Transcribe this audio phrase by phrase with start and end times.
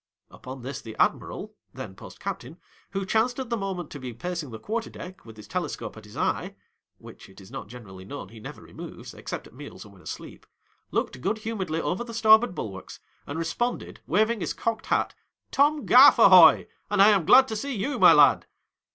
[0.31, 2.57] Upon this, the admiral, then post captain,
[2.89, 6.05] who chanced at the moment to be pacing the quarter deck with his telescope at
[6.05, 6.55] his eye
[6.97, 10.47] (which it is not generally known he never removes, except at meals and when asleep)
[10.89, 15.13] looked good lm mouredly over the starboard bulwarks, and responded, waving his cocked hat,
[15.51, 18.47] "Tom Gaff, alioy, and I am glad to see you, my lad